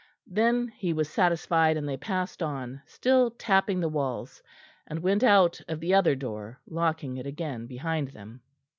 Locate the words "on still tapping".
2.41-3.79